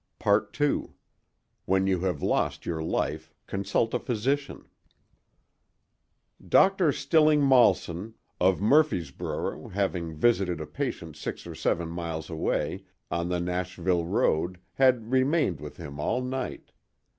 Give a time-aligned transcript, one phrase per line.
[0.57, 0.93] II
[1.65, 4.65] WHEN YOU HAVE LOST YOUR LIFE CONSULT A PHYSICIAN
[6.49, 6.91] Dr.
[6.91, 13.39] Stilling Malson, of Murfreesboro, having visited a patient six or seven miles away, on the
[13.39, 16.71] Nashville road, had remained with him all night.